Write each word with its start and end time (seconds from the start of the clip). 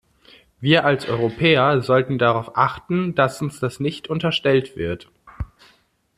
Wir 0.59 0.83
als 0.83 1.07
Europäer 1.07 1.81
sollten 1.83 2.17
darauf 2.17 2.57
achten, 2.57 3.13
dass 3.13 3.39
uns 3.39 3.59
das 3.59 3.79
nicht 3.79 4.07
unterstellt 4.07 4.75
wird. 4.75 5.09